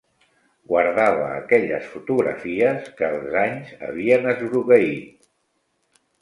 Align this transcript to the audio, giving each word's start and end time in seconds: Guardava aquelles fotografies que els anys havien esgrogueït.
Guardava 0.69 1.27
aquelles 1.33 1.85
fotografies 1.91 2.87
que 3.03 3.11
els 3.19 3.37
anys 3.43 3.75
havien 3.89 4.27
esgrogueït. 4.33 5.31